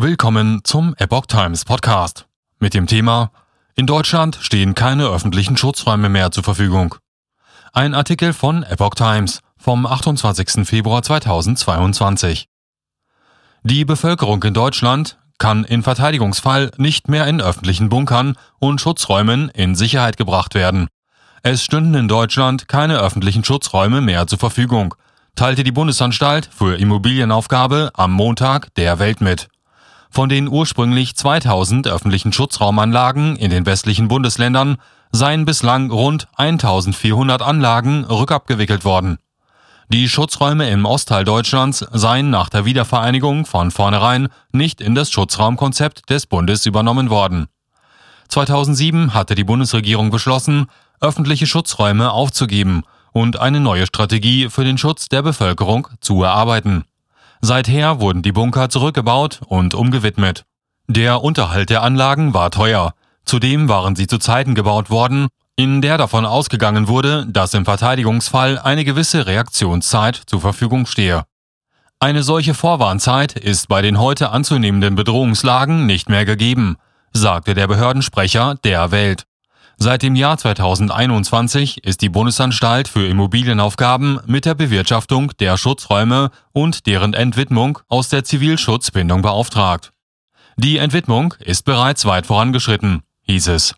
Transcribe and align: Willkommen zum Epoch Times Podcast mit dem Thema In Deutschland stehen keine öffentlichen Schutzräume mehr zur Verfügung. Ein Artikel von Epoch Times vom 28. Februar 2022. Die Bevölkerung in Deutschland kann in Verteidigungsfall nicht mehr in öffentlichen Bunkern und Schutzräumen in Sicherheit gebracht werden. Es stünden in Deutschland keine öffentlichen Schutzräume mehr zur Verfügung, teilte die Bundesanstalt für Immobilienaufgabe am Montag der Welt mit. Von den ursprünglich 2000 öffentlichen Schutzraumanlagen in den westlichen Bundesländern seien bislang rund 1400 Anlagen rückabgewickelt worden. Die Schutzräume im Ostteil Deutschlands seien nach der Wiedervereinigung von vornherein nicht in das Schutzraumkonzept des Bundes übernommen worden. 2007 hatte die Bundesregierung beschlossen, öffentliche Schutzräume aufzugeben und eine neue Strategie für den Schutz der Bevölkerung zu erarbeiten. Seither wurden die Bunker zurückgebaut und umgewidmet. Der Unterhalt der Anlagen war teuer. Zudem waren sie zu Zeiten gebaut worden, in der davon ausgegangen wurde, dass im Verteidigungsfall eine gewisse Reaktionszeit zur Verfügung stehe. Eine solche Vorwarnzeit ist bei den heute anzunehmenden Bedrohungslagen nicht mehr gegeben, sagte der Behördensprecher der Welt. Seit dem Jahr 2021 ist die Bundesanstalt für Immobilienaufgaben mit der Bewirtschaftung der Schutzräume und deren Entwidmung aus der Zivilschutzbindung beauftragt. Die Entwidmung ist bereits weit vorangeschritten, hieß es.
Willkommen 0.00 0.60
zum 0.62 0.94
Epoch 0.98 1.26
Times 1.26 1.64
Podcast 1.64 2.28
mit 2.60 2.72
dem 2.72 2.86
Thema 2.86 3.32
In 3.74 3.88
Deutschland 3.88 4.38
stehen 4.40 4.76
keine 4.76 5.08
öffentlichen 5.08 5.56
Schutzräume 5.56 6.08
mehr 6.08 6.30
zur 6.30 6.44
Verfügung. 6.44 6.94
Ein 7.72 7.96
Artikel 7.96 8.32
von 8.32 8.62
Epoch 8.62 8.94
Times 8.94 9.40
vom 9.56 9.86
28. 9.86 10.64
Februar 10.68 11.02
2022. 11.02 12.46
Die 13.64 13.84
Bevölkerung 13.84 14.40
in 14.44 14.54
Deutschland 14.54 15.18
kann 15.36 15.64
in 15.64 15.82
Verteidigungsfall 15.82 16.70
nicht 16.76 17.08
mehr 17.08 17.26
in 17.26 17.40
öffentlichen 17.40 17.88
Bunkern 17.88 18.36
und 18.60 18.80
Schutzräumen 18.80 19.48
in 19.48 19.74
Sicherheit 19.74 20.16
gebracht 20.16 20.54
werden. 20.54 20.86
Es 21.42 21.64
stünden 21.64 21.94
in 21.94 22.06
Deutschland 22.06 22.68
keine 22.68 23.00
öffentlichen 23.00 23.42
Schutzräume 23.42 24.00
mehr 24.00 24.28
zur 24.28 24.38
Verfügung, 24.38 24.94
teilte 25.34 25.64
die 25.64 25.72
Bundesanstalt 25.72 26.48
für 26.56 26.78
Immobilienaufgabe 26.78 27.90
am 27.94 28.12
Montag 28.12 28.72
der 28.76 29.00
Welt 29.00 29.20
mit. 29.20 29.48
Von 30.10 30.28
den 30.28 30.48
ursprünglich 30.48 31.14
2000 31.16 31.86
öffentlichen 31.88 32.32
Schutzraumanlagen 32.32 33.36
in 33.36 33.50
den 33.50 33.66
westlichen 33.66 34.08
Bundesländern 34.08 34.78
seien 35.12 35.44
bislang 35.44 35.90
rund 35.90 36.28
1400 36.36 37.42
Anlagen 37.42 38.04
rückabgewickelt 38.04 38.84
worden. 38.84 39.18
Die 39.90 40.08
Schutzräume 40.08 40.68
im 40.68 40.84
Ostteil 40.84 41.24
Deutschlands 41.24 41.86
seien 41.92 42.28
nach 42.28 42.50
der 42.50 42.66
Wiedervereinigung 42.66 43.46
von 43.46 43.70
vornherein 43.70 44.28
nicht 44.52 44.82
in 44.82 44.94
das 44.94 45.10
Schutzraumkonzept 45.10 46.10
des 46.10 46.26
Bundes 46.26 46.66
übernommen 46.66 47.08
worden. 47.08 47.46
2007 48.28 49.14
hatte 49.14 49.34
die 49.34 49.44
Bundesregierung 49.44 50.10
beschlossen, 50.10 50.66
öffentliche 51.00 51.46
Schutzräume 51.46 52.10
aufzugeben 52.10 52.82
und 53.12 53.38
eine 53.40 53.60
neue 53.60 53.86
Strategie 53.86 54.50
für 54.50 54.64
den 54.64 54.76
Schutz 54.76 55.08
der 55.08 55.22
Bevölkerung 55.22 55.88
zu 56.00 56.22
erarbeiten. 56.22 56.84
Seither 57.40 58.00
wurden 58.00 58.22
die 58.22 58.32
Bunker 58.32 58.68
zurückgebaut 58.68 59.40
und 59.46 59.74
umgewidmet. 59.74 60.44
Der 60.88 61.22
Unterhalt 61.22 61.70
der 61.70 61.82
Anlagen 61.82 62.34
war 62.34 62.50
teuer. 62.50 62.94
Zudem 63.24 63.68
waren 63.68 63.94
sie 63.94 64.06
zu 64.06 64.18
Zeiten 64.18 64.54
gebaut 64.54 64.90
worden, 64.90 65.28
in 65.54 65.82
der 65.82 65.98
davon 65.98 66.24
ausgegangen 66.24 66.88
wurde, 66.88 67.26
dass 67.28 67.52
im 67.54 67.64
Verteidigungsfall 67.64 68.58
eine 68.58 68.84
gewisse 68.84 69.26
Reaktionszeit 69.26 70.22
zur 70.26 70.40
Verfügung 70.40 70.86
stehe. 70.86 71.24
Eine 72.00 72.22
solche 72.22 72.54
Vorwarnzeit 72.54 73.32
ist 73.32 73.68
bei 73.68 73.82
den 73.82 73.98
heute 73.98 74.30
anzunehmenden 74.30 74.94
Bedrohungslagen 74.94 75.84
nicht 75.84 76.08
mehr 76.08 76.24
gegeben, 76.24 76.76
sagte 77.12 77.54
der 77.54 77.66
Behördensprecher 77.66 78.54
der 78.62 78.92
Welt. 78.92 79.27
Seit 79.80 80.02
dem 80.02 80.16
Jahr 80.16 80.36
2021 80.36 81.84
ist 81.84 82.02
die 82.02 82.08
Bundesanstalt 82.08 82.88
für 82.88 83.06
Immobilienaufgaben 83.06 84.18
mit 84.26 84.44
der 84.44 84.56
Bewirtschaftung 84.56 85.30
der 85.38 85.56
Schutzräume 85.56 86.30
und 86.50 86.88
deren 86.88 87.14
Entwidmung 87.14 87.78
aus 87.86 88.08
der 88.08 88.24
Zivilschutzbindung 88.24 89.22
beauftragt. 89.22 89.92
Die 90.56 90.78
Entwidmung 90.78 91.34
ist 91.38 91.64
bereits 91.64 92.04
weit 92.06 92.26
vorangeschritten, 92.26 93.02
hieß 93.22 93.46
es. 93.48 93.76